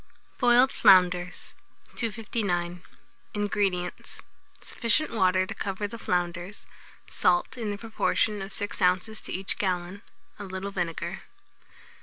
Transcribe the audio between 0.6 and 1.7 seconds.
FLOUNDERS.